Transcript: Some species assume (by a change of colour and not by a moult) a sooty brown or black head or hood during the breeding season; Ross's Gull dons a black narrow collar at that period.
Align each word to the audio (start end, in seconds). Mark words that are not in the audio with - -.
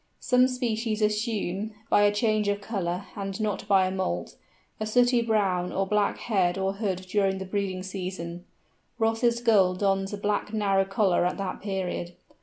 Some 0.19 0.47
species 0.47 0.99
assume 1.03 1.75
(by 1.87 2.01
a 2.01 2.11
change 2.11 2.47
of 2.47 2.59
colour 2.59 3.05
and 3.15 3.39
not 3.39 3.67
by 3.67 3.85
a 3.85 3.91
moult) 3.91 4.35
a 4.79 4.87
sooty 4.87 5.21
brown 5.21 5.71
or 5.71 5.85
black 5.85 6.17
head 6.17 6.57
or 6.57 6.73
hood 6.73 7.05
during 7.07 7.37
the 7.37 7.45
breeding 7.45 7.83
season; 7.83 8.45
Ross's 8.97 9.39
Gull 9.41 9.75
dons 9.75 10.11
a 10.11 10.17
black 10.17 10.53
narrow 10.53 10.85
collar 10.85 11.23
at 11.23 11.37
that 11.37 11.61
period. 11.61 12.15